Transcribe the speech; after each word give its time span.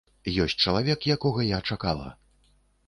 Ёсць 0.45 0.55
чалавек, 0.63 0.99
якога 1.17 1.47
я 1.51 1.61
чакала! 1.69 2.11